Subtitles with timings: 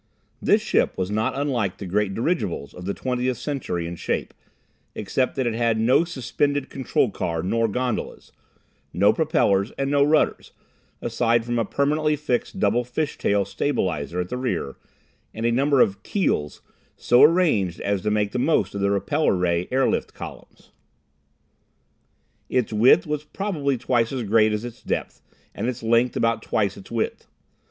[0.41, 4.33] This ship was not unlike the great dirigibles of the Twentieth Century in shape,
[4.95, 8.31] except that it had no suspended control car nor gondolas,
[8.93, 10.53] no propellers, and no rudders,
[11.03, 14.75] aside from a permanently fixed double fishtail stabilizer at the rear,
[15.35, 16.63] and a number of "keels"
[16.97, 20.71] so arranged as to make the most of the repeller ray airlift columns.
[22.49, 25.21] Its width was probably twice as great as its depth,
[25.53, 27.27] and its length about twice its width.